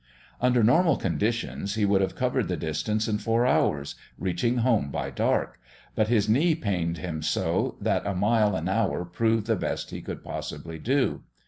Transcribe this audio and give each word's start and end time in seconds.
Under 0.41 0.63
normal 0.63 0.97
conditions 0.97 1.75
he 1.75 1.85
could 1.85 2.01
have 2.01 2.15
covered 2.15 2.47
the 2.47 2.57
distance 2.57 3.07
in 3.07 3.19
four 3.19 3.45
hours, 3.45 3.93
reaching 4.17 4.57
home 4.57 4.89
by 4.89 5.11
dark; 5.11 5.59
but 5.93 6.07
his 6.07 6.27
knee 6.27 6.55
pained 6.55 6.97
him 6.97 7.21
so 7.21 7.77
that 7.79 8.07
a 8.07 8.15
mile 8.15 8.55
an 8.55 8.67
hour 8.67 9.05
proved 9.05 9.45
the 9.45 9.55
best 9.55 9.91
he 9.91 10.01
could 10.01 10.23
possibly 10.23 10.79
do. 10.79 11.21